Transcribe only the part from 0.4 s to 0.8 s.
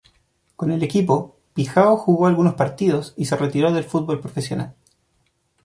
Con